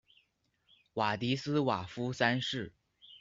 [0.95, 2.73] 瓦迪斯瓦夫三世。